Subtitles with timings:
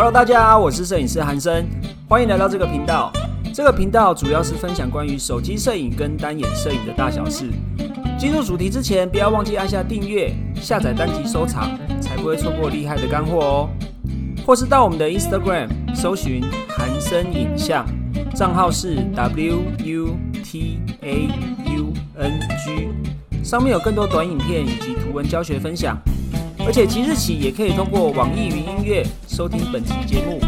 [0.00, 1.66] Hello，大家好，我是摄影师韩生，
[2.08, 3.12] 欢迎来到这个频道。
[3.52, 7.50] 这个频道主要是分享关于手机摄影跟单眼摄影的大小事。
[8.16, 13.70] 进入主题之前，不要忘记按下订阅、下载单集收藏，才不会错过厉害的干货哦。
[14.46, 17.84] 或是到我们的 Instagram 搜寻韩生影像，
[18.36, 21.28] 账号是 W U T A
[21.74, 25.98] U N G，上面有更多短影片以及图文教学分享。
[26.68, 30.38] 而且即日起也可以通过网易云音乐收听本期节目，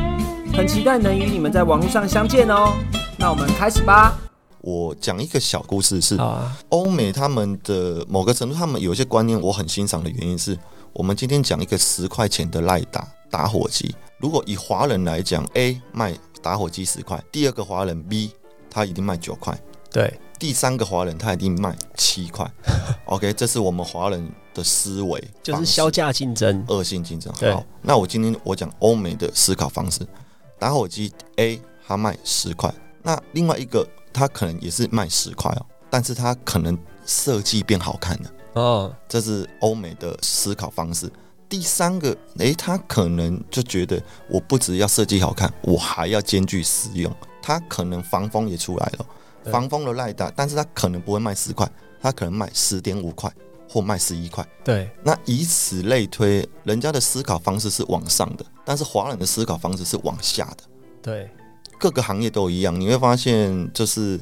[0.53, 2.75] 很期待能与你们在网络上相见哦。
[3.17, 4.19] 那我们开始吧。
[4.61, 6.21] 我讲一个小故事，是
[6.69, 10.59] 欧美他们的某个程度，他们有一些观念我很欣赏的原因是，
[10.93, 18.33] 我们今天讲一个十块钱的赖打打火机，如果以华人来讲，A 卖打火机十块，第二个华人 B
[18.69, 19.59] 他一定卖九块，
[19.91, 22.47] 对，第三个华人他一定卖七块。
[23.11, 26.65] OK，这是我们华人的思维，就是销价竞争。
[26.69, 27.33] 恶性竞争。
[27.41, 27.53] 对。
[27.53, 30.07] 好，那我今天我讲欧美的思考方式，
[30.61, 41.11] 打火机 A 它卖十块，那另外一个它可能也是卖十块哦，但是它可能设计变好看了，哦，这是欧美的思考方式。
[41.49, 47.13] 第三个，诶，他可能就觉得我不只要设计好看，我还要兼具实用。
[47.43, 49.07] 他可能防风也出来了，
[49.51, 51.69] 防风的赖打，但是他可能不会卖十块，
[52.01, 53.31] 他可能卖十点五块
[53.69, 54.47] 或卖十一块。
[54.65, 60.65] 对，那以此类推，人家的思考方式是往上的，但是华人的思考方式是往下的。
[61.03, 61.31] 对，
[61.79, 64.21] 各个行业都一样，你会发现，就是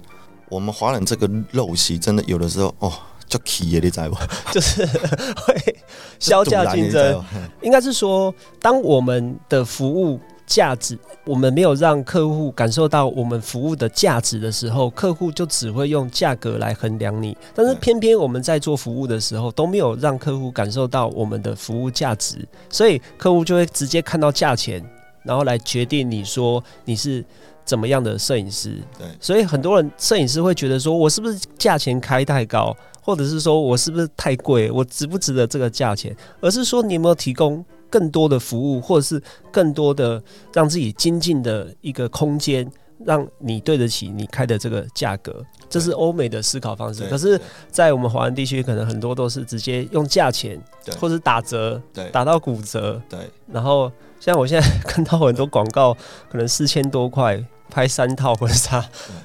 [0.48, 2.92] 我们华人这个陋习，真的有的时候哦，
[3.26, 4.16] 就企业，你知道不？
[4.52, 5.76] 就是会
[6.20, 7.24] 销价竞争。
[7.62, 17.36] 应该是说，当我们的服务价值，我们没有让客户感受到我们服务的价值的时候，客户就只会用价格来衡量你。
[17.54, 22.36] 但是偏偏我们在做服务的时候，都没有让客户感受到我们的服务价值，
[22.70, 24.82] 所以客户就会直接看到价钱，
[25.22, 27.22] 然后来决定你说你是
[27.66, 28.78] 怎么样的摄影师。
[28.98, 36.16] 对所以很多人摄影师会觉得说，我是不是价钱开太高，或者是说我是不是太贵，我值不值得这个价钱？
[36.40, 40.22] 而是说你有没有提供更多的服务，或者是更多的
[40.52, 42.70] 让自己精进的一个空间，
[43.04, 45.44] 让你对得起你开的这个价格。
[45.68, 47.06] 这是欧美的思考方式。
[47.08, 47.38] 可是，
[47.70, 53.00] 在我们华人地区，可能很多都是直接用价钱对，或者打折，对打到骨折。
[53.08, 53.18] 对
[53.52, 55.94] 然后，像我现在看到很多广告，
[56.30, 58.82] 可能四千多块拍三套婚纱，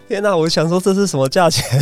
[0.07, 0.35] 天哪！
[0.35, 1.81] 我想说这是什么价钱？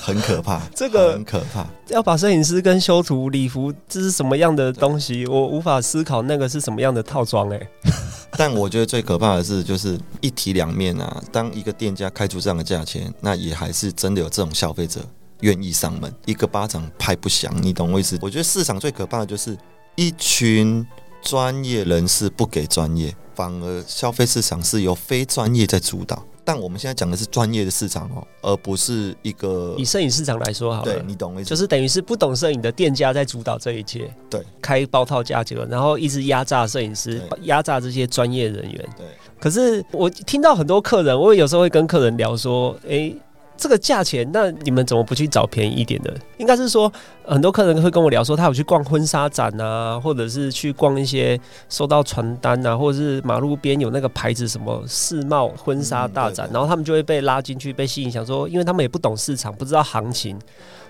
[0.00, 1.66] 很可怕，这个很可怕。
[1.88, 5.26] 要把摄影师跟修图、礼服，这是什么样的东西？
[5.26, 7.56] 我无法思考那个是什么样的套装、欸。
[7.56, 7.92] 哎，
[8.36, 11.22] 但我觉得最可怕的是，就是一体两面啊。
[11.30, 15.00] 当一个店家开出这样的价钱，那也还是真的有这种消费者
[15.40, 18.18] 愿意上门，一个巴掌拍不响，你懂我意思？
[18.22, 19.56] 我觉得市场最可怕的就是
[19.96, 20.86] 一群
[21.22, 26.24] 专业人士不给专业，反而消费市场是由非专业在主导。
[26.44, 31.50] 但我们现在讲的是专业的市场哦，而不是一个以摄影市场来说好对了，你懂我意思？
[31.50, 38.88] 就是等于是不懂摄影的店家在主导这一切，对，开包套价格，然后一直压榨摄影师，对压榨这些专业人员。
[38.96, 39.06] 对
[39.38, 43.16] 可是我听到很多客人，我有时候会跟客人聊说，诶、
[43.60, 46.12] 这个价钱，那你们怎么不去找便宜一点的？
[46.38, 46.90] 应该是说，
[47.24, 51.38] 很多客人会跟我聊说，他有去逛婚纱展啊，或者是去逛一些
[51.68, 60.38] 收到传单啊，或者是马路边有那个牌子什么世贸婚纱大展，嗯对对然后他们就会被拉进去，被吸引，想说，因为他们也不懂市场，不知道行情。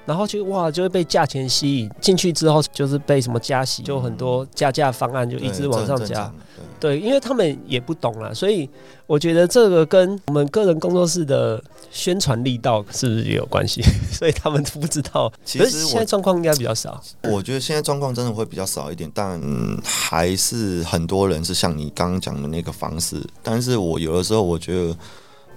[0.06, 6.32] 然后就哇，就会被价钱吸引进去之后，就是被什么加息，就很多加价方案就一直往上加。
[6.80, 8.69] 对，因为他们也不懂啦，所以
[9.06, 13.83] 我觉得这个跟我们个人工作室的宣传力道是不是也有关系？
[14.12, 15.31] 所以他们都不知道。
[15.45, 17.03] 其实我现在状况应该比较少。
[17.25, 23.21] 我觉得现在状况真的会比较少一点，但、嗯还是很多人是像你刚刚讲的那个方式。
[23.43, 24.97] 但是我有的时候我觉得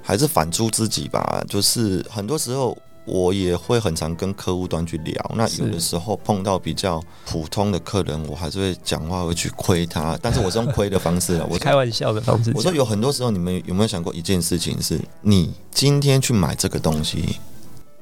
[0.01, 5.31] 还是反诸自己吧，就是很多时候我也会很常跟客户端去聊。
[5.35, 11.47] 那有的时候碰到比较普通的客人，我还是会讲话会去亏他， 但是我是用亏的方式啊。
[11.49, 17.37] 我开玩笑的方式，我说有很多时候，你们有没有想过一件事情是，你今天去买这个东西，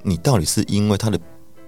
[0.03, 1.19] 你到底是因为它的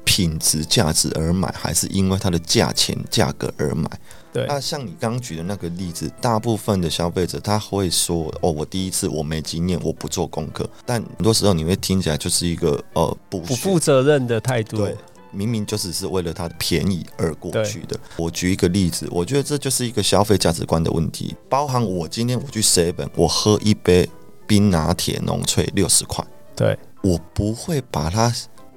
[0.04, 3.90] 品质价值而买，还是因为它的价钱价格而买？
[4.32, 14.78] 对那像你刚刚举的那个例子，大部分的消费者他会说：“哦，我第一次我没经验，我不做功课。”但很多时候你会听起来就是一个呃不不负责任的态度。
[14.78, 14.98] 对，
[15.30, 17.96] 明明就只是为了它的便宜而过去的。
[18.18, 24.10] 我举一个例子，我觉得这就是一个消费价值观的问题，包含我今天我去 seven，我喝一杯
[24.48, 26.26] 冰拿铁浓萃六十块，
[26.56, 28.34] 对我不会把它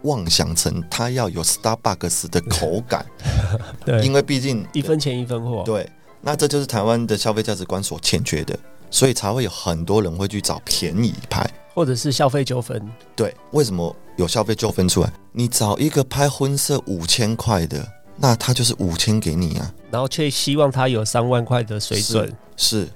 [0.06, 3.04] 妄想成它要有 Starbucks 的口感，
[3.84, 5.62] 对，因为毕竟一分钱一分货。
[5.64, 5.88] 对。
[6.22, 8.58] 那这就是台湾的消费价值观所欠缺的，
[8.90, 11.48] 所以才会有很多人会去找便宜拍。
[11.72, 12.82] 或者是消费纠纷，
[13.14, 15.12] 对，为什么有消费纠纷出来？
[15.30, 17.86] 你找一个拍婚摄五千块的，
[18.16, 22.88] 那他就是五千给你啊，然后却希望他有三万块的水准，是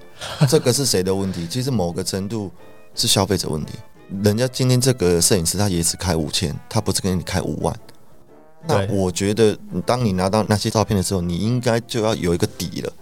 [0.49, 1.47] 这个是谁的问题？
[1.47, 2.51] 其实某个程度
[2.97, 3.75] 是消费者问题。
[4.23, 7.75] 人家今天这个摄影师他也只开五千，他不是给你开五万。
[8.67, 12.93] 那我觉得，当你拿到那些照片的时候，你应该就要有一个底了。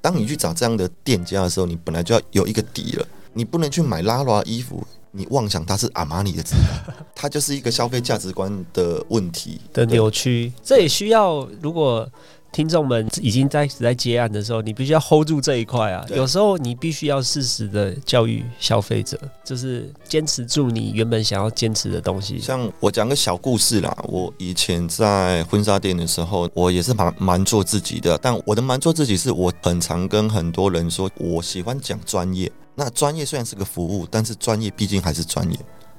[0.00, 3.06] 当你去找这样的店家的时候，你本来就要有一个底了。
[3.32, 12.08] 你不能去买拉拉衣服，你妄想它是阿玛尼的质感，它就是一个消费价值观的问题的扭曲，这也需要如果
[12.58, 16.04] 听众们已经在在接案的时候，你必须要 hold 住这一块啊。
[16.10, 22.40] 有时候你必须要适时的教育消费者，就是坚持住你原本想要坚持的东西。
[22.40, 32.50] 像我讲个小故事啦，我以前在婚纱店的时候，我也是蛮蛮做自己的，但我的蛮做自己是我很常跟很多人说，我喜欢讲专业。
[32.74, 35.56] 那专业虽然是个服务，但是专业毕竟还是专业，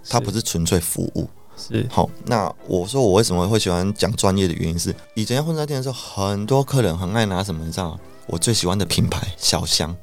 [0.09, 1.25] 它不是纯粹服务。
[1.59, 7.99] 是好，那我说我为什么会喜欢讲专业的原因是，以前在婚纱店的时候，很多客人很爱拿什么，你知道吗？
[8.27, 9.95] 我最喜欢的品牌小香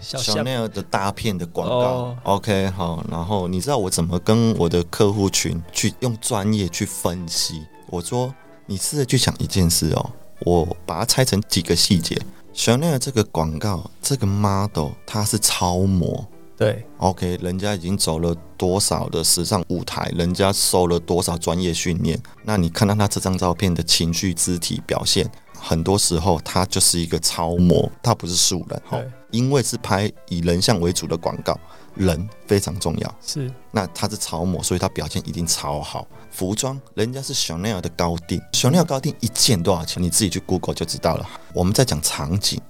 [0.00, 1.74] 小象 Chanel 的大片的广告。
[1.74, 7.66] 哦 OK，好，然后你知道我怎么跟我的客户群去用专业去分析？
[7.88, 8.32] 我说
[8.66, 10.10] 你试着去想一件事哦，
[10.40, 12.16] 我把它拆成几个细节。
[12.54, 16.24] Chanel 这个广告，这个 model 它是超模。
[16.62, 22.20] 对 OK，人家已经走了多少的时尚舞台，人家受了多少专业训练。
[22.44, 25.28] 那你看到他这张照片的情绪、肢体表现，
[25.58, 28.82] 很多时候他就是一个超模，他不是素人。
[28.84, 31.58] 好对，因为是拍以人像为主的广告，
[31.96, 33.14] 人非常重要。
[33.20, 36.06] 是那他是超模，所以他表现一定超好。
[36.30, 40.00] 服装，人家是 Chanel 的高定，Chanel 高定一件多少钱？
[40.00, 41.28] 你自己去 Google 就知道了。
[41.52, 42.60] 我们在讲场景，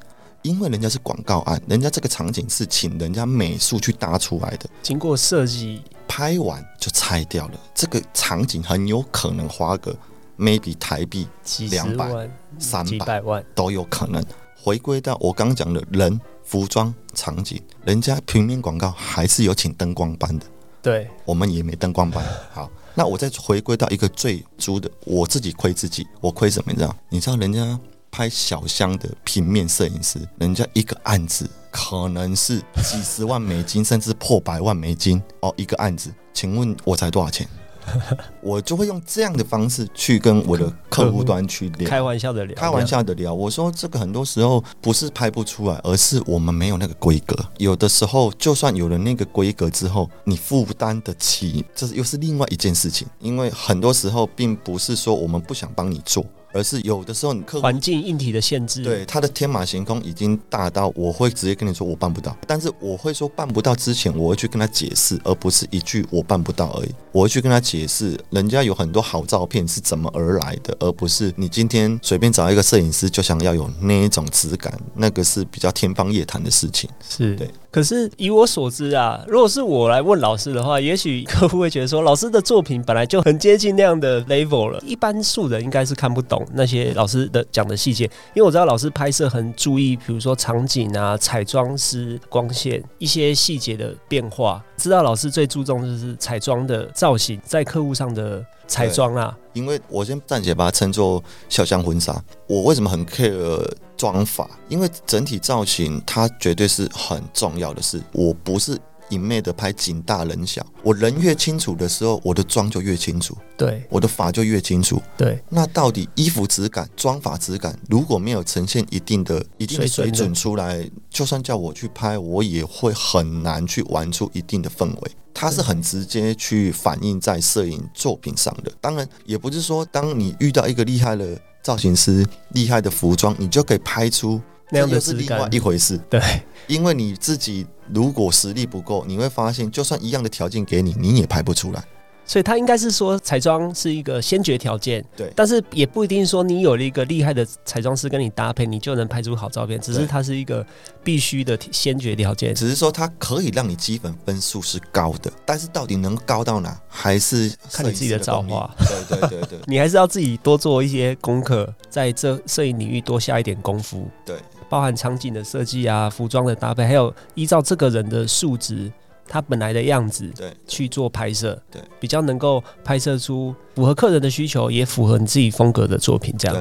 [0.42, 7.54] 因为人家是广告案，人家这个场景是请人家美术去搭出来的，经过设计，拍完就拆掉了。
[7.74, 9.96] 这个场景很有可能花个
[10.38, 11.26] maybe 台币
[11.70, 14.22] 两百万、三百万，都有可能。
[14.60, 20.46] 回归到我刚讲的人、服装、场景，人家平面广告还是有请灯光班的。
[20.80, 22.24] 对我们也没灯光班。
[22.52, 26.72] 好，那我再回归到一个最猪的，我自己亏自己，我亏什么？
[26.72, 26.96] 你知道？
[27.08, 27.78] 你知道人家
[28.12, 36.12] 拍小香的平面摄影师，人家一个案子可能是几十万美金，甚至破百万美金哦，一个案子。
[36.34, 37.48] 请问我才多少钱？
[38.42, 41.88] 我就会用这样的方式去跟我的客户端去聊。
[41.88, 47.34] 开玩笑的聊，开玩笑的聊，我说这个很多时候不是拍不出来，而是我们没有那个规格。
[47.56, 53.08] 有的时候，就算有了那个规格之后，你负担得起，这是又是另外一件事情。
[53.18, 66.90] 因为很多时候，并不是说我们不想帮你做，而是有的时候你客户环境硬体的限制，对他的天马行空已经大到我会直接跟你说我办不到，但是我会说办不到之前，我会去跟他解释，而不是一句我办不到而已。
[67.12, 76.88] 我会去跟他解释，人家有很多好照片是怎么而来的，而不是你今天随便找一个摄影师就想要有那一种质感，那个是比较天方夜谭的事情。
[77.06, 77.50] 是，对。
[77.70, 88.04] 可是以我所知啊，如果是我来问老师的话，也许客户会觉得说，老师的作品本来就很接近那样的 level 了，一般素人应该是看不懂那些老师的讲的细节，
[88.34, 94.62] 因为我知道老师拍摄很注意，比如说场景啊、彩妆师、光线一些细节的变化。
[94.76, 102.20] 知道老师最注重就是彩妆的造型，在客户上的彩妆啊，因为我先暂且把它称作小香婚纱。
[102.48, 103.64] 我为什么很 care
[103.96, 104.50] 妆法？
[104.68, 108.02] 因为整体造型它绝对是很重要的事。
[108.12, 108.76] 我不是
[109.08, 115.00] 一昧的拍景大人小，我人越清楚的时候，我的妆就越清楚，对我的发就越清楚。
[115.16, 125.10] 对，那到底衣服质感、妆法质感，如果没有呈现一定的一定的水水准准出来，就算叫我去拍，我也会很难去玩出一定的氛围。
[125.34, 128.70] 它是很直接去反映在摄影作品上的。
[128.80, 134.40] 当然，也不是说当你遇到一个厉害的造型师、厉害的服装，你就可以拍出
[134.70, 135.98] 那又是另外一回事。
[136.10, 136.20] 对，
[136.66, 141.84] 因为你自己如果实力不够，你会发现，就算一样的条件给你，你也拍不出来。
[142.24, 150.64] 所以他应该是说彩妆是一个先决条件，对但是也不一定说你有了一个厉害的彩妆师跟你搭配，你就能拍出好照片，只是它是一个
[151.02, 152.54] 必须的先决条件。
[152.54, 158.72] 只是说它可以让你基本分数是高的，但是到底能高到哪，还是看你自己的造化。
[158.78, 164.36] 对对对对 你还是要自己多做一些功课，在这摄影领域多下一点功夫，对
[164.72, 168.90] 包含场景的设计啊、服装的搭配，还有依照这个人的素质、
[169.28, 176.34] 他本来的样子对去做拍摄，对，比较能够拍摄出符合客人的需求，也符合你自己风格的作品。
[176.38, 176.56] 这样，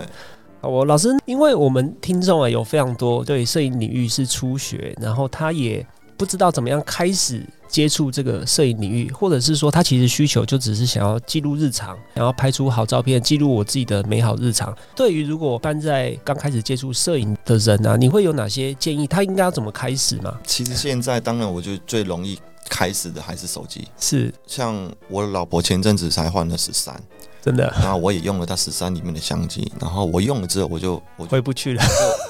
[0.60, 5.88] 好我老师，因为我们听众啊有非常多对摄影领域是初学，然后他也
[6.18, 14.76] 不知道怎么样开始接触这个摄影领域，或者是说他其实需求就只是想要记录日常，然后拍出好照片，记录我自己的美好日常。
[14.94, 19.08] 对于如果搬在刚开始接触摄影的人啊，你会有哪些建议？
[19.08, 20.38] 他应该要怎么开始吗？
[20.46, 22.38] 其实现在当然，我觉得最容易
[22.70, 23.88] 开始的还是手机。
[23.98, 27.02] 是像我老婆前阵子才换了十三，
[27.42, 31.84] 真的然后我也用了它十三里面的相机，然后我用了之后，我就我就回不去了。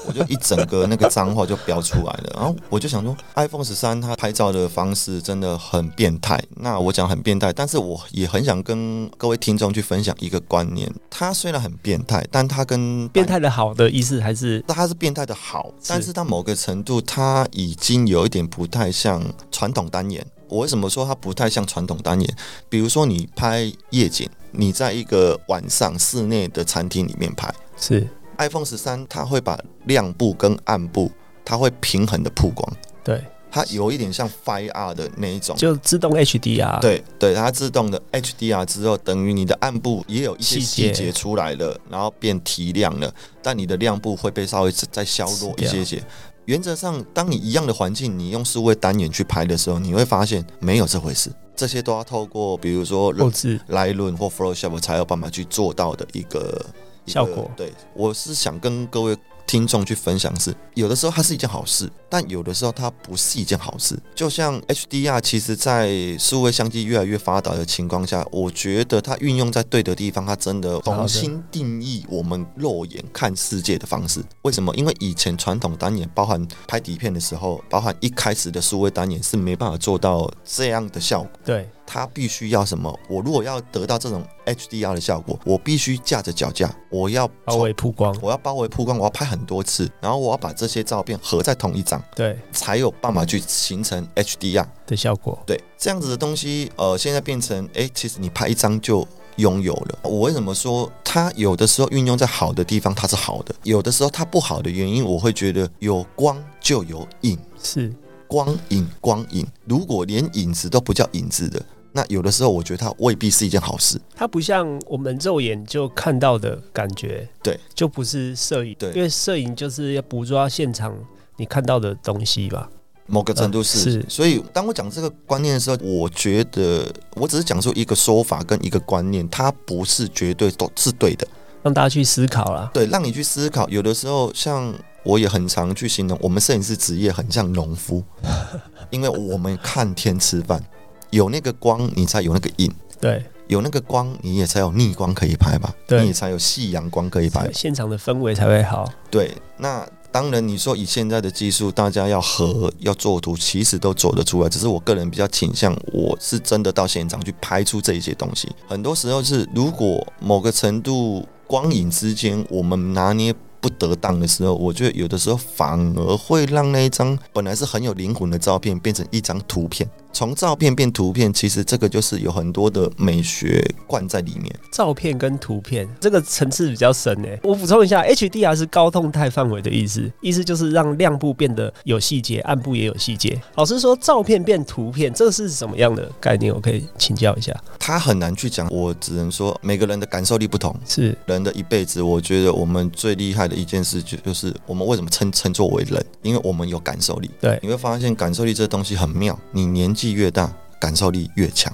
[0.06, 6.42] 我就一整个那个脏话就飙出来了，然后我就想说，iPhone 十三它拍照的方式真的很变态。
[6.56, 20.26] 那我讲很变态，但是我也很想跟各位听众去分享一个观念，它虽然很变态，但它跟变态的好的意思还是它是变态的好，但是它某个程度它已经有一点不太像传统单眼。
[20.48, 22.36] 我为什么说它不太像传统单眼？
[22.68, 28.06] 比如说你拍夜景，你在一个晚上室内的餐厅里面拍是
[28.38, 31.10] iPhone 十三，它会把亮部跟暗部，
[31.44, 35.54] 它会平衡的曝光，对，它有一点像 FireR 的那一种。
[35.56, 36.80] 就自动 HDR。
[36.80, 46.02] 对对，它自动的 HDR 之后，等于你的暗部也有一些细节细节出来了，然后变提亮了，但你的亮部会被稍微再削弱一些些。
[46.46, 51.30] 原则上，当你一样的环境，你用数位单眼去拍的时候，你会发现没有这回事。
[51.54, 53.60] 这些都要透过比如说后置。
[53.68, 56.64] Lightroom 或 Photoshop 才有办法去做到的一个
[57.06, 57.50] 效果。
[57.56, 63.98] 对，我是想跟各位听众去分享是，有的时候它是一件好事，但有的时候它不是一件好事。
[64.14, 74.24] 就像 HDR，其实在数位相机越来越发达的情况下，我觉得它运用在对的地方，它真的重新定义我们肉眼看世界的方式。
[74.42, 74.74] 为什么？
[74.74, 81.30] 因为以前传统单眼，包含拍底片的时候，包含一开始的数位单眼是没办法做到这样的效果。
[81.44, 82.98] 对，它必须要什么？
[83.08, 88.16] 我如果要得到这种 HDR 的效果，我必须架着脚架，我要包围曝光。
[88.20, 94.66] 我要包围曝光，我要拍很多次，然后我要把这些照片合在同一张，对才有办法去形成 HDR。
[94.86, 99.98] 的效果，对，这样子的东西，呃，现在变成，哎，其实你拍一张就拥有了。
[100.02, 107.92] 我为什么说它有的时候运用在好的地方它是好的，有的时候它不好的原因，我会觉得有光就有影，是
[108.32, 111.62] 光影光影，如果连影子都不叫影子的。
[111.92, 114.00] 那有的时候，我觉得它未必是一件好事。
[114.14, 120.96] 它不像我们肉眼就看到的感觉，对，就不是摄影，对因为摄影就是要捕捉到现场
[121.36, 122.70] 你看到的东西吧。
[123.04, 131.28] 某个程度是，呃是所以当我讲这个观念的时候，我觉得我只是讲出一个说法跟一个观念，它不是绝对都是对的。
[131.62, 132.70] 让大家去思考啦。
[132.74, 133.68] 对，让你去思考。
[133.68, 134.72] 有的时候，像
[135.04, 138.02] 我也很常去形容，我们摄影师职业很像农夫，
[138.90, 140.62] 因为我们看天吃饭，
[141.10, 142.72] 有那个光，你才有那个影。
[143.00, 145.74] 对，有那个光，你也才有逆光可以拍吧？
[145.86, 147.50] 对你也才有夕阳光可以拍。
[147.52, 148.88] 现场的氛围才会好。
[149.10, 154.48] 对，那当然，你说以现在的技术，大家要合要做图，其实都做得出来。
[154.48, 158.48] 只是我个人比较倾向，我是真的到现场去拍出这一些东西。
[158.68, 169.86] 很多时候是，如果某个程度光影之间我们拿捏不得当的时候，我觉得有的时候反而会让那一张本来是很有灵魂的照片变成一张图片。
[170.12, 174.54] 从照片变图片，其实这个就是有很多的美学灌在里面。
[174.70, 177.38] 照片跟图片这个层次比较深诶。
[177.42, 183.40] 我补充一下，HDR 是高动态范围的意思，意思就是让亮部变得有细节，暗部也有细节。
[183.54, 186.54] 老师说照片变图片，这是什么样的概念？
[186.54, 187.54] 我可以请教一下。
[187.78, 190.74] 他很难去讲，我只能说每个人的感受力不同。
[190.86, 197.30] 是人的一辈子，我觉得我们最厉害的一件事就就是我们为什么称称作为人，因为我们有感受力。
[197.40, 200.52] 对你会发现感受力这东西很妙，你年纪越大。
[200.82, 201.72] 感受力越强，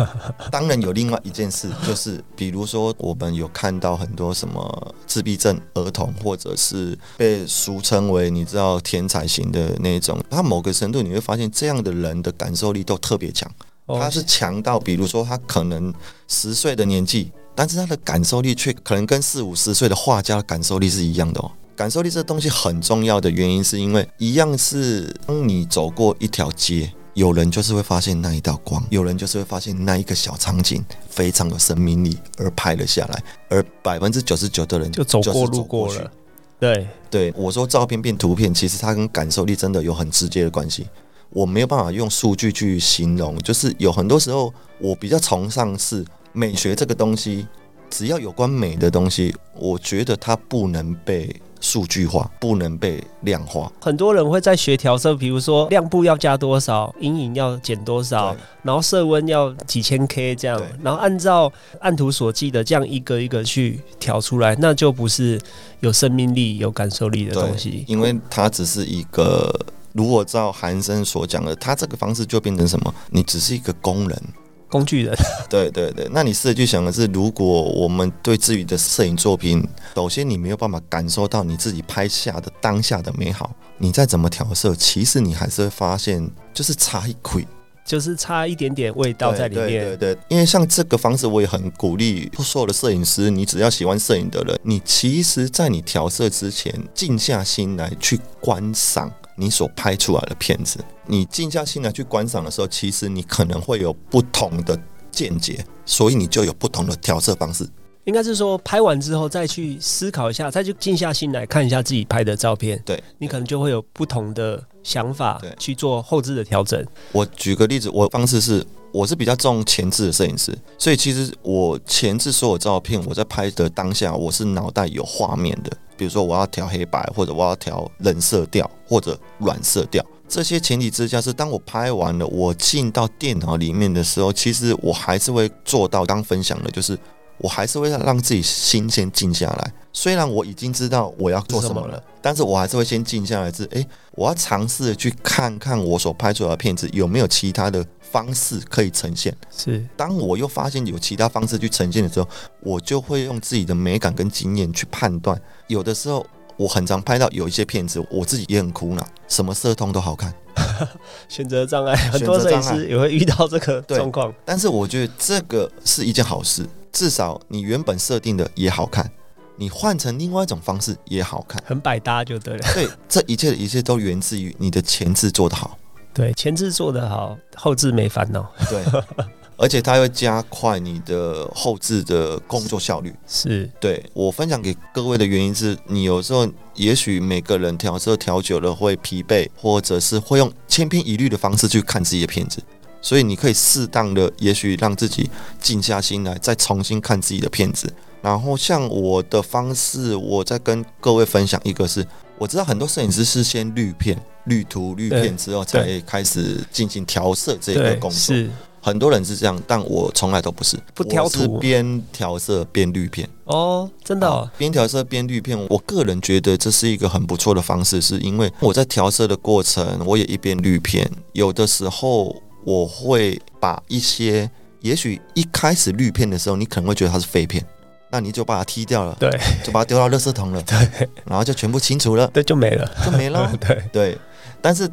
[0.52, 13.50] 当然有另外一件事，就是比如说我们有看到很多什么自闭症儿童，或者是被俗称为你知道天才型的那种，他某个程度你会发现这样的人的感受力都特别强。
[13.86, 15.90] 哦他是强到，比如说他可能
[16.28, 21.50] 十岁的年纪，但是他的感受力却可能跟四五十岁的画家的感受力是一样的哦。
[21.74, 36.10] 感受力这东西很重要的原因，是因为一样是当你走过一条街，有人就是会发现那一道光，有人就是会发现那一个小场景非常有生命力而拍了下来，而百分之九十九的人就走过是路过了。
[36.58, 40.86] 对，对我说，照片变图片，其实它跟感受力真的有很直接的关系。
[41.30, 47.46] 我没有办法用数据去形容，就是有很多时候我比较崇尚是美学这个东西，
[47.90, 53.70] 只要有关美的东西，我觉得它不能被数据化，不能被量化。
[53.80, 65.38] 很多人会在学调色，比如说亮部要加多少，阴影要减多少，然后色温要几千 K 这样，然后按照按图所记的这样一个一个去调出来，那就不是
[65.80, 67.84] 有生命力、有感受力的东西。
[67.86, 69.52] 因为它只是一个，
[69.92, 72.94] 如果照韩生所讲的，他这个方式就变成什么？
[73.10, 74.22] 你只是一个工人。
[74.70, 75.14] 工具人，
[75.50, 87.44] 对对对，那你试着去想的是，如果我们对自己的摄影作品，首先你没有办法感受到你自己拍下的当下的美好，你再怎么调色，其实你还是会发现，就是差一块。
[87.82, 89.66] 就是差一点点味道在里面。
[89.66, 99.10] 对对对对，因为像这个方式，我也很鼓励所有的摄影师，你只要喜欢摄影的人，你其实在你调色之前，静下心来去观赏
[99.40, 100.78] 你所拍出来的片子。
[101.06, 104.78] 你静下心来去观赏的时候，其实你可能会有不同的
[105.10, 107.66] 见解，所以你就有不同的调色方式。
[108.04, 116.84] 应该是说拍完之后再去思考一下，再去静下心来看一下自己拍的照片，对你可能就会有不同的想法对去做后置的调整。
[117.12, 125.70] 我举个例子，我方式是，我是比较重前置的摄影师，所以其实我前置所有照片，我在拍的当下，我是脑袋有画面的。
[126.00, 136.98] 比如说我要调黑白，或者我要调冷色调，或者软色调，这些前提之下是，当我拍完了，我进到电脑里面的时候，其实我还是会做到刚分享的，就是
[137.36, 139.72] 我还是会让自己心先静下来。
[139.92, 149.36] 虽然我已经知道我要做什么了但是我还是会先静下来，是诶，我要尝试地去看看我所拍出来的片子有没有其他的方式可以呈现。
[149.54, 152.28] 是当我又发现有其他方式去呈现的时候，
[152.62, 155.38] 我就会用自己的美感跟经验去判断。
[155.70, 160.34] 有的时候我很常拍到有一些片子，我自己也很苦恼，什么色通都好看。
[161.28, 164.34] 选择障碍，很多摄影师也会遇到这个状况。
[164.44, 169.08] 但是我觉得这个是一件好事，至少你原本设定的也好看，
[169.56, 171.62] 你换成另外一种方式也好看。
[171.64, 172.60] 很百搭就对了。
[172.74, 175.78] 对，这一切的一切都源自于你的前置做得好。
[176.12, 178.52] 对，前置做得好，后置没烦恼。
[178.68, 178.84] 对，
[179.60, 183.14] 而且它会加快你的后置的工作效率。
[183.28, 192.62] 是对我分享给各位的原因是，你有时候也许每个人调色调久了会疲惫，或者是会用千篇一律的方式去看自己的片子，
[193.02, 195.28] 所以你可以适当的，也许让自己
[195.60, 197.92] 静下心来，再重新看自己的片子。
[198.22, 202.06] 然后像我的方式，我再跟各位分享一个是，
[202.38, 208.34] 我知道很多摄影师是先滤片、滤图、滤片之后才开始进行调色这个工作。
[208.82, 213.28] 是很多人是这样，但我从来都不是，不挑我是图边调色边滤片。
[213.44, 227.64] 哦，真的边调色边滤片，我个人觉得这是一个很不错的方式，是因为我在调色的过程，我也一边滤片，有的时候我会把一些，也许一开始滤片的时候，你可能会觉得它是废片，
[228.10, 229.30] 那你就把它踢掉了，对。
[229.64, 231.08] 就把它丢到垃圾桶了，对。
[231.24, 232.88] 然后就全部清除了，对，就没了。
[233.04, 233.52] 就没了。
[233.60, 233.82] 对。
[233.92, 234.18] 对，
[234.62, 234.88] 但是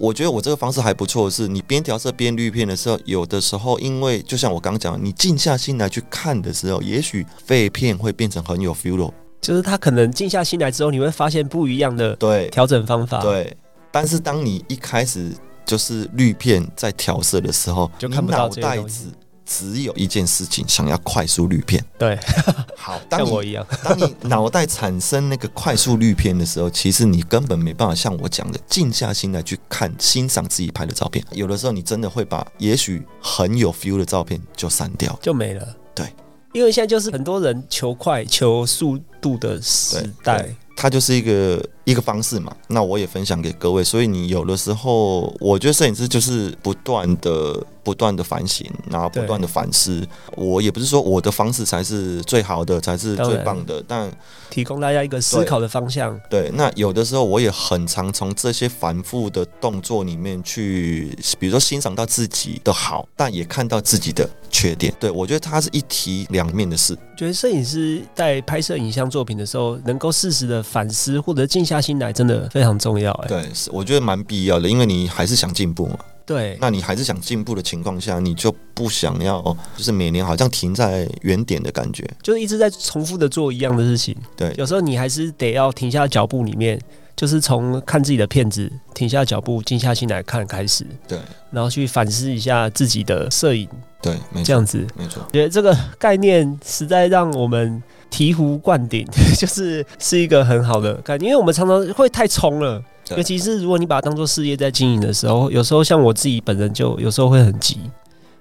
[0.00, 9.12] 我觉得我这个方式还不错，是你边调色边滤片的时候，有的时候因为就像我刚刚讲的，你静下心来去看的时候，也许废片会变成很有 feel 的。
[9.42, 13.54] 就是他可能静下心来之后，你会发现不一样的对调整方法。，对，
[13.90, 15.32] 但是当你一开始
[15.66, 19.04] 就是滤片在调色的时候，就看不到脑袋这些东西
[19.50, 21.84] 只只有一件事情，想要快速滤片。
[21.98, 22.16] 对，
[22.78, 23.66] 好，像我一样。
[23.82, 31.24] 当你脑袋产生那个快速滤片的时候，其实你根本没办法像我讲的，静下心来去看、欣赏自己拍的照片。
[31.32, 35.18] 有的时候，你真的会把也许很有 feel 的照片就删掉。
[35.20, 35.66] 就没了。
[35.94, 36.06] 对，
[36.52, 40.48] 因为现在就是很多人求快、求速度的时代。
[40.76, 42.54] 它就是一个一个方式嘛。
[42.68, 50.06] 那我也分享给各位，所以你有的时候，我觉得摄影师就是不断的、不断的反省，然后不断的反思。
[50.36, 54.10] 我也不是说我的方式才是最好的，才是最棒的，但
[54.50, 56.18] 提供大家一个思考的方向。
[56.28, 64.92] 对，那有的时候我也很常从这些反复的动作里面去，比如说欣赏到自己的好，但也看到自己的缺点。
[64.98, 66.96] 对我觉得它是一体两面的事。
[67.16, 73.12] 觉得摄影师在拍摄影像作品的时候，能够适时的反思或者静下心来，真的非常重要。
[73.12, 75.98] 哎，对，是我觉得蛮必要的，因为你还是想进步嘛。
[76.26, 79.40] 对，那你还是想进步的情况下，你就不想要
[79.76, 82.08] 就是每年好像停在原点的感觉。
[82.22, 84.16] 就是一直在重复的做一样的事情。
[84.36, 86.80] 对有时候你还是得要停下脚步，里面
[87.16, 91.18] 就是从看自己的片子，停下脚步，静下心来看开始，对
[91.50, 93.68] 然后去反思一下自己的摄影，
[94.00, 94.86] 对，没错，这样子。
[94.96, 95.22] 没错。
[95.32, 99.06] 觉得这个概念实在让我们醍醐灌顶，
[99.38, 102.82] 就是是一个很好的概念，因为我们常常会太冲了。
[103.16, 107.78] 尤其是如果你把它当做事业在经营的时候，有时候像我自己本人就有时候会很急，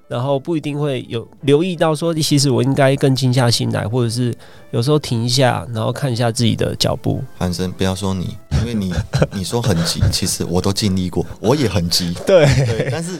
[0.07, 4.31] 然后不一定会有留意到说，其实我应该更静下心来，或者是
[4.69, 7.23] 有时候停一下，然后看一下自己的脚步。
[7.35, 8.93] 韩生，不要说你，因为你
[9.33, 12.13] 你说很急，其实我都经历过，我也很急。
[12.27, 13.19] 对对，但是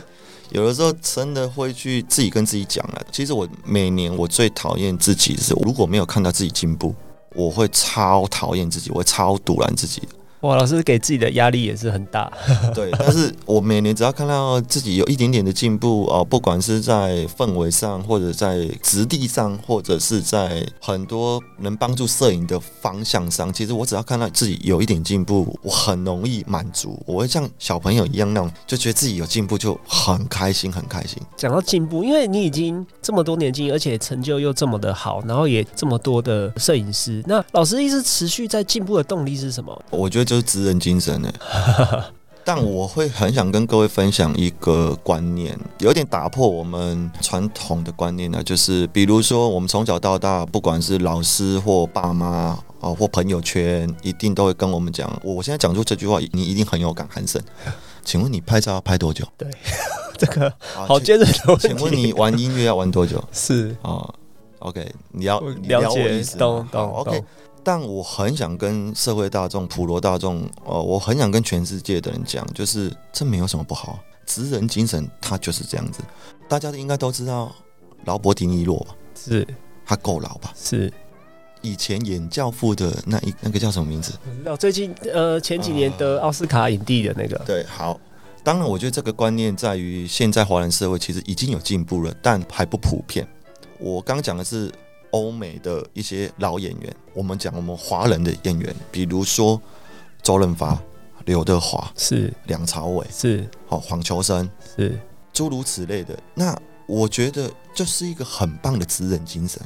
[0.50, 3.02] 有的时候真的会去自己跟自己讲啊。
[3.12, 6.94] 其实我每年我最讨厌自己是，如果没有看到自己进步，
[7.36, 10.02] 我会超讨厌自己，我会超堵拦自己。
[10.42, 12.32] 哇，老师给自己的压力也是很大。
[12.74, 26.98] 对，但是我每年只要看到自己有一点点的进步哦，不管是在氛围上，或者在质地上，或者是在很多能帮助摄影的方向上，其实我只要看到自己有一点进步，我很容易满足。
[27.06, 31.22] 我会像小朋友一样那种，就觉得自己有进步就很开心，很开心。
[31.36, 39.84] 讲到进步，因为你已经这么多年经验，而且成就又这么的好，然后也这么多的摄影师，那老师一直持续在进步的动力是什么？
[39.90, 40.29] 我觉得。
[40.30, 41.34] 就是职人精神呢，
[42.46, 48.44] 但我会很想跟各位分享一个观念，有点打破我们传统的观念呢。
[48.44, 55.20] 就是比如说，我们从小到大，不管是老师或爸妈哦，或朋友圈，一定都会跟我们讲。
[55.24, 57.10] 我现在讲出这句话，你一定很有感。
[57.12, 57.42] 韩生，
[58.04, 59.26] 请问你拍照要拍多久？
[59.36, 59.50] 对，
[60.16, 61.68] 这个好接着的问题。
[61.70, 63.24] 请问你玩音乐要玩多久？
[63.32, 64.08] 是啊
[64.60, 67.24] ，OK，你要了解，懂懂 OK。
[67.62, 76.02] 但我很想跟社会大众、普罗大众，呃，我很想跟全世界的人讲，就是这没有什么不好，职人精神它就是这样子。
[76.48, 77.54] 大家应该都知道
[78.06, 78.96] 劳勃迪尼洛吧？
[79.14, 79.46] 是，
[79.86, 80.54] 他够老吧？
[80.56, 80.92] 是，
[81.62, 84.14] 以前演教父的那一那个叫什么名字？
[84.46, 87.38] 哦，最近呃前几年得奥斯卡影帝的那个。
[87.46, 88.00] 对，好。
[88.42, 93.28] 当然，我觉得这个观念在于现在华人社会其实已经有进步了，但还不普遍。
[93.78, 94.72] 我刚讲的是。
[95.12, 99.62] 欧美的一些老演员，我们讲我们华人的演员，比如说
[100.22, 100.82] 周润发、
[101.26, 105.00] 刘德华是梁朝伟是好黄秋生是
[105.34, 106.18] 诸如此类的。
[106.34, 109.62] 那我觉得这是一个很棒的职人精神。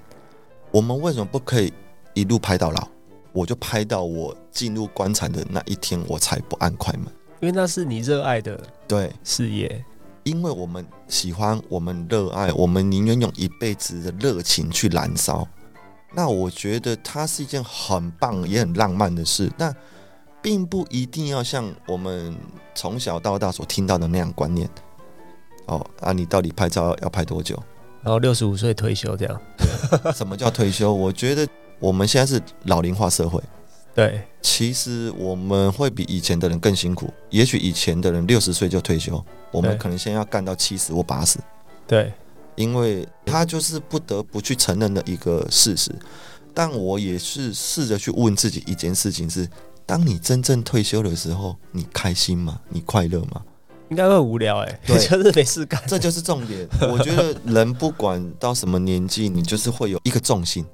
[0.72, 1.72] 我们为什么不可以
[2.14, 2.88] 一路拍到老？
[3.32, 7.06] 我就拍到我进入棺材的那一天，我才不按快门，
[7.40, 9.84] 因为那是你热爱的对事业。
[10.24, 15.48] 因为我们喜欢，我们热爱，我们宁愿用一辈子的热情去燃烧。
[16.14, 19.52] 那我觉得它是一件很棒也很浪漫的事。
[19.58, 19.74] 那
[20.42, 22.36] 并不一定要像我们
[22.76, 24.70] 从小到大所听到的那样观念。
[25.66, 27.58] 哦，啊，你到底拍照要拍多久？
[28.02, 29.42] 然后六十五岁退休这样？
[30.14, 30.94] 什么叫退休？
[30.94, 31.48] 我觉得
[31.80, 33.42] 我们现在是老龄化社会。
[33.96, 37.14] 对，其实我们会比以前的人更辛苦。
[37.30, 41.40] 也许以前的人六十岁就退休，我们可能现在要干到七十或八十。
[41.86, 42.12] 对，
[42.56, 45.92] 因为他就是不得不去承认的一个事实。
[46.56, 49.48] 但我也是试着去问自己一件事情：是
[49.86, 52.60] 当你真正退休的时候，你开心吗？
[52.70, 53.42] 你快乐吗？
[53.90, 55.80] 应该会无聊哎，对， 就是没事干。
[55.86, 56.68] 这就是重点。
[56.92, 60.66] 我觉得人不管到什么年纪，你就是会有一个重心。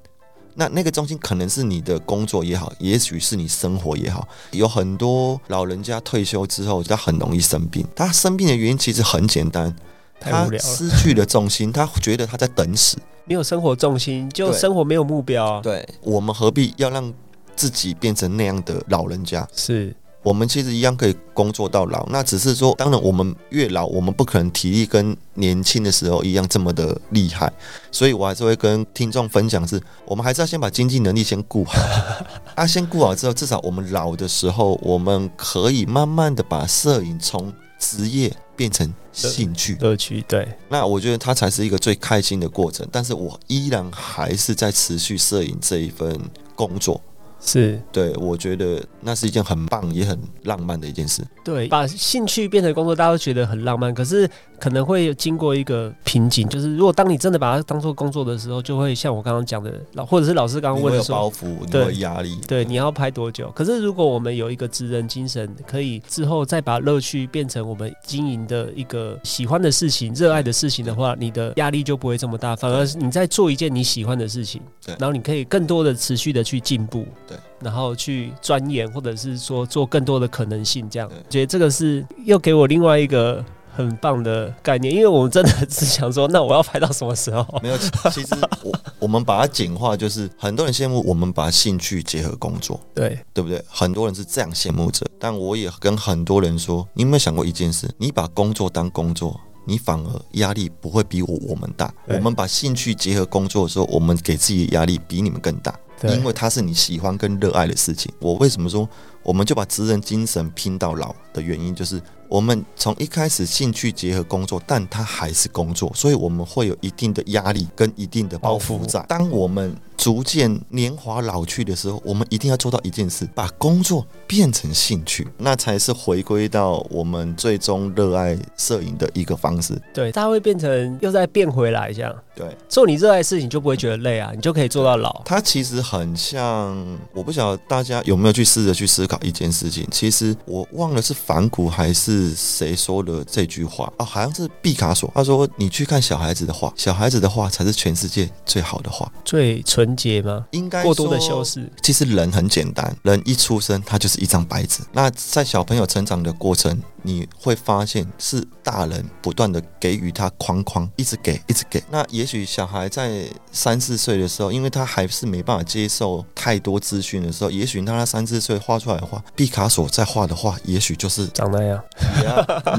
[0.59, 4.27] 那那个中心可能是你的工作也好，也许是你生活也好。
[4.51, 7.87] 有很多老人家退休之后，他很容易生病。
[7.95, 9.73] 他生病的原因其实很简单，
[10.19, 15.61] 他失去了重心，他觉得他在等死，没有生活重心，就生活没有目标。
[15.61, 17.13] 对，我们何必要让
[17.55, 19.47] 自己变成那样的老人家？
[19.55, 19.95] 是。
[20.21, 27.51] 我们其实一样可以工作到老，那只是说，当然我们越老，我们不可能体力跟年轻的时候一样这么的厉害，
[27.89, 31.79] 所以我还是会跟听众分享，是我们还是要先把经济能力先顾好，
[32.55, 39.77] 啊，先顾好之后，至少我们老的时候，我们可以慢慢的把摄影从职业变成兴趣。
[39.79, 46.19] 乐趣，对，那我觉得它才是一个最开心的过程，但是我依然还是在持续摄影这一份
[46.55, 46.99] 工作。
[47.39, 51.23] 是对，我觉得那是一件很棒也很浪漫的一件事。
[51.43, 53.93] 对，把兴趣变成工作，大家都觉得很浪漫。
[53.93, 63.49] 可是可能会经过一个瓶颈，就是如果当你真的把它当做工作的时候，就会像我刚刚讲的，老或者是老师刚刚问的说，包袱，对压力，对，你要拍多久？
[63.56, 77.08] 可是如果我们有一个职人精神，可以之后再把乐趣变成我们经营的一个喜欢的事情、热爱的事情的话，你的压力就不会这么大，反而是你在做一件你喜欢的事情，对，然后你可以更多的持续的去进步。
[77.29, 87.45] 对，然后去钻研，或者是说做更多的可能性，这样，觉得这个是又给我另外一个很棒的概念，因为我们真的是想说，那我要拍到什么时候？
[87.61, 87.77] 没有，
[88.11, 93.63] 其实我我们把它简化，就是很多人羡慕我们把兴趣结合工作， 对对不对？
[93.69, 97.87] 很多人是这样羡慕着，但我也跟很多人说，你有没有想过一件事？
[97.97, 99.39] 你把工作当工作。
[99.65, 101.93] 你反而压力不会比我我们大。
[102.07, 105.71] 我们把兴趣结合工作的时候，我们给自己的压力比你们更大。
[105.99, 108.12] 对因为它是你喜欢跟热爱的事情。
[108.19, 108.88] 我为什么说
[109.23, 119.03] 我们就把职人精神拼到老的原因，就是我们从一开始兴趣结合工作，但它还是工作，所以我们会有一定的压力跟一定的包包袱袱在。
[119.07, 129.79] 当我们逐渐年华老去的时候，我们一定要做到一件事，把工作变成兴趣，那才是回归到我们最终热爱摄影的一个方式。
[129.93, 132.15] 对，它会变成又再变回来这样。
[132.33, 135.21] 对，做你热爱的事情就不会觉得累啊，你就可以做到老。
[135.25, 136.78] 它其实很像，
[137.13, 139.88] 我不晓得大家有没有去试着去思考一件事情。
[139.91, 145.12] 其实我忘了是反骨还是谁说的这句话啊，好像是毕卡索。
[145.15, 149.12] 他说：“你去看小孩子的画，小孩子的画才是全世界最好的画。
[149.25, 150.45] 最纯洁吗？
[150.52, 154.84] 应该过多的修饰，其实人很简单，人一出生他就是一张白纸。
[154.93, 161.84] 那在小朋友成长的过程，你会发现是大人不断的给予他框框，一直给，一直给。
[161.89, 171.81] 那也许小孩在三四岁的时候，因为他还是没办法接受太多资讯的时候，也许当他三四岁画出来的画，毕卡索在画的画，也许就是长那样。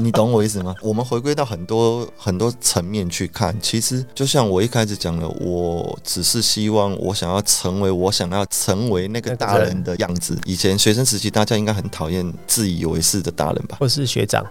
[0.01, 0.75] 你懂我意思吗？
[0.83, 10.37] 我们回归到很多很多层面去看，其实就像我一开始讲的，我只是希望我想要成为我想要成为那个大人的样子。
[10.45, 13.77] 以前学生时期，大家应该很讨厌自以为是的大人吧？
[13.79, 14.45] 或是学长，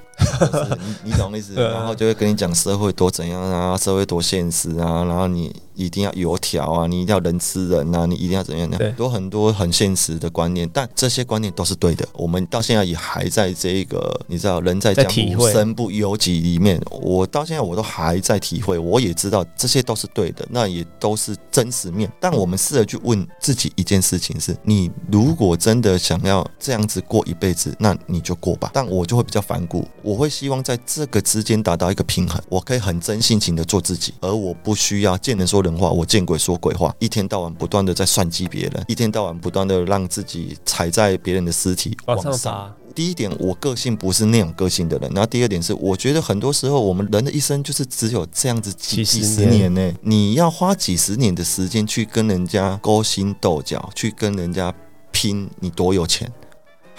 [0.79, 1.55] 你 你懂意思？
[1.61, 12.07] 然后就会跟你讲社会多怎样啊，社会多现实啊，然后你一定要油条啊，你一定要人吃人啊，你一定要怎样样，多很多很现实的观念，但这些观念都是对的。
[12.15, 22.11] 我们到现在也还在这个你知道人在在江湖身不由己里面，我到现在我都还在体会，我也知道这些都是对的，那也都是真实面。
[22.21, 28.71] 但我们试着去问自己一件事情是：你如果真的想要这样子过一辈子，那你就过吧。
[28.73, 42.75] 但我就会比较反骨，我会希望在这个之间达到一个平衡，我可以很真性情的做自己，而我不需要见人说人话，我见鬼说鬼话，一天到晚不断的在算计别人，一天到晚不断的让自己踩在别人的尸体往上爬。
[42.93, 45.09] 第一点，我个性不是那种个性的人。
[45.15, 54.75] 然后第二点是，我觉得很多时候我们人的一生就是只有这样子几几十几十年呢、你要花几十年的时间去跟人家勾心斗角，去跟人家
[55.13, 56.31] 拼你多有钱。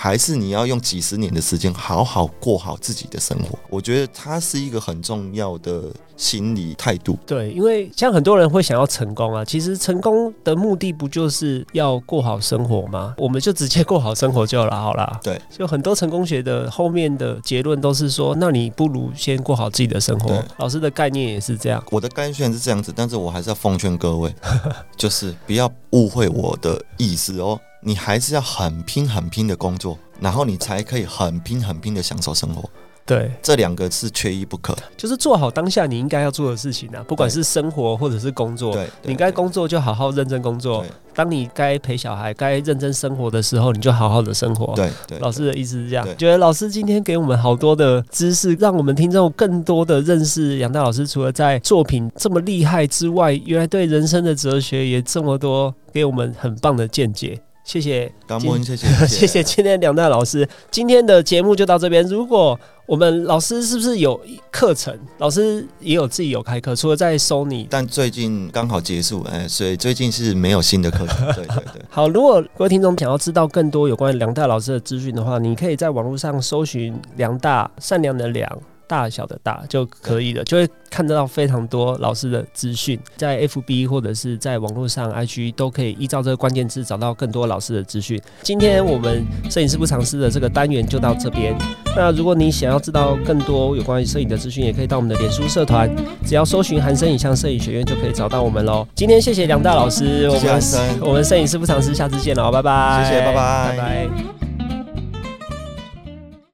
[0.02, 7.16] 还是你要用几十年的时间好好过好自己的生活，我觉得它是一个很重要的心理态度。
[7.24, 13.14] 对，因为像很多人会想要成功啊，其实成功的目的不就是要过好生活吗？
[13.16, 15.20] 我们就直接过好生活就好了，好啦。
[15.22, 20.44] 对，就很多成功学的后面的结论都是说，那你不如先过好自己的生活。
[20.58, 21.84] 老师的概念也是这样。
[21.92, 24.34] 我的概念虽然是这样子，但是我还是要奉劝各位，
[24.98, 27.60] 就是不要误会我的意思哦。
[27.82, 32.70] 你还是要很拼很拼的工作，然后你才可以很拼很拼的享受生活。
[33.04, 34.78] 对，这两个是缺一不可。
[34.96, 38.74] 就是做好当下你应该要做的事情啊，不管是生活或者是工作。
[38.74, 44.74] 对，对你该工作就好好认真工作，当你该陪小孩、该认真生活的时候，你就好好的生活。
[44.76, 51.06] 对对，老师的意思是这样，觉得老师今天给我们好多的知识，让我们听众更多的认识杨大老师。
[51.06, 57.42] 除了在作品这么厉害之外，原来对人生的哲学也这么多，给我们很棒的见解。
[57.64, 60.48] 谢谢，感恩，谢谢，谢谢 今天梁大老师。
[60.72, 62.04] 今天的节目就到这边。
[62.06, 64.20] 如果我们老师是不是有
[64.52, 64.98] 课程？
[65.20, 67.68] 老师也有自己有开课，除了在收你。
[67.70, 71.26] 但最近刚好结束，哎，所以最近是没有新的课程。
[71.36, 71.82] 对对对。
[71.90, 78.62] 好，如果各位听众想要知道更多有关梁大老师的资讯的话，你可以在网络上搜寻梁大善良的良。
[78.92, 88.22] 大小的大就可以了，就会看得到非常多老师的资讯，在 FB 或者是在网络上 IG 都可以依照这个关键字找到更多老师的资讯。
[88.42, 91.56] 今天我们摄影师不尝试的这个单元就到这边。
[91.96, 95.90] 那如果你想要知道更多有关于摄影的资讯，也可以到我们的脸书社团，
[96.26, 98.86] 只要搜寻韩生影像摄影学院就可以找到我们喽。
[98.94, 104.51] 今天谢谢梁大老师，我们我们摄影师不尝试，下次见喽，拜拜，谢谢拜拜拜拜。